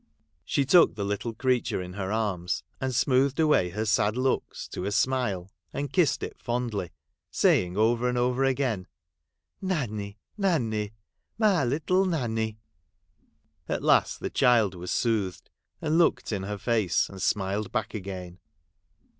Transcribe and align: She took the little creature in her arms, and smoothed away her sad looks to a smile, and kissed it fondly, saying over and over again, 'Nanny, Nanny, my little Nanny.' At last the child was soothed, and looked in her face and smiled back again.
She 0.43 0.65
took 0.65 0.95
the 0.95 1.05
little 1.05 1.35
creature 1.35 1.79
in 1.79 1.93
her 1.93 2.11
arms, 2.11 2.63
and 2.79 2.95
smoothed 2.95 3.39
away 3.39 3.69
her 3.69 3.85
sad 3.85 4.17
looks 4.17 4.67
to 4.69 4.85
a 4.85 4.91
smile, 4.91 5.51
and 5.73 5.93
kissed 5.93 6.23
it 6.23 6.39
fondly, 6.41 6.89
saying 7.29 7.77
over 7.77 8.09
and 8.09 8.17
over 8.17 8.43
again, 8.43 8.87
'Nanny, 9.61 10.17
Nanny, 10.39 10.93
my 11.37 11.63
little 11.63 12.05
Nanny.' 12.05 12.57
At 13.69 13.83
last 13.83 14.21
the 14.21 14.31
child 14.31 14.73
was 14.73 14.89
soothed, 14.91 15.51
and 15.83 15.99
looked 15.99 16.31
in 16.31 16.41
her 16.41 16.57
face 16.57 17.07
and 17.07 17.21
smiled 17.21 17.71
back 17.71 17.93
again. 17.93 18.39